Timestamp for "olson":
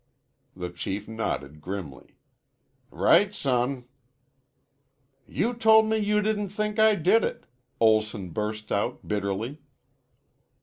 7.79-8.31